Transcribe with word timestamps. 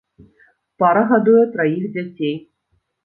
Пара 0.83 1.03
гадуе 1.11 1.43
траіх 1.59 1.83
дзяцей. 1.99 2.35